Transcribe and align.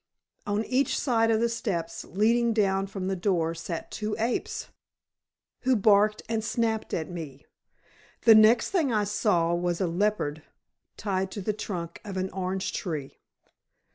On 0.47 0.65
each 0.65 0.97
side 0.97 1.29
of 1.29 1.39
the 1.41 1.47
steps 1.47 2.03
leading 2.05 2.53
down 2.53 2.87
from 2.87 3.05
the 3.05 3.15
door 3.15 3.53
sat 3.53 3.91
two 3.91 4.15
apes, 4.17 4.69
who 5.59 5.75
barked 5.75 6.23
and 6.27 6.43
snapped 6.43 6.91
at 6.91 7.07
me. 7.07 7.45
The 8.23 8.33
next 8.33 8.71
thing 8.71 8.91
I 8.91 9.03
saw 9.03 9.53
was 9.53 9.79
a 9.79 9.85
leopard 9.85 10.41
tied 10.97 11.29
to 11.33 11.41
the 11.41 11.53
trunk 11.53 12.01
of 12.03 12.17
an 12.17 12.31
orange 12.31 12.73
tree. 12.73 13.19